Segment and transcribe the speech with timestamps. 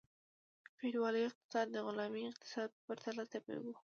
[0.77, 3.79] فیوډالي اقتصاد د غلامي اقتصاد په پرتله طبیعي و.